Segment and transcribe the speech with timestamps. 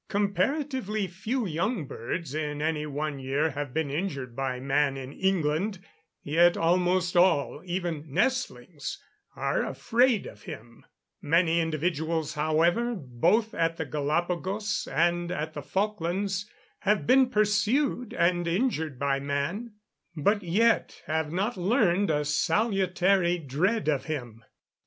[0.09, 5.77] Comparatively few young birds in any one year have been injured by man in England,
[6.23, 8.97] yet almost all, even nestlings,
[9.35, 10.83] are afraid of him;
[11.21, 16.49] many individuals, however, both at the Galapagos and at the Falklands,
[16.79, 19.71] have been pursued and injured by man,
[20.17, 24.43] but yet have not learned a salutary dread of him."